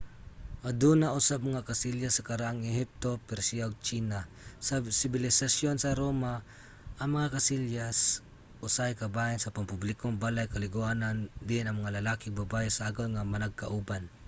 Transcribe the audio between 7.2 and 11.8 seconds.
kasilyas usahay kabahin sa pampublikong balay-kaliguanan diin ang